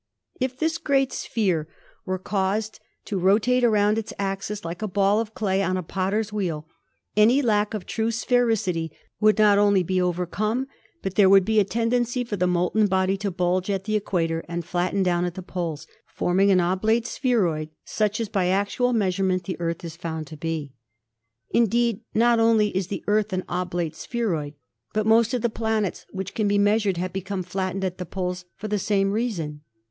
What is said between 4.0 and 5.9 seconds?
axis, like a ball of clay on a